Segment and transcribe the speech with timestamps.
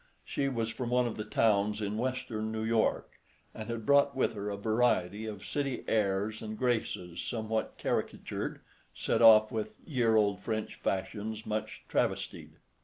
[0.25, 3.19] She was from one of the towns in Western New York,
[3.53, 8.61] and had brought with her a variety of city airs and graces somewhat caricatured,
[8.95, 12.53] set off with year old French fashions much travestied.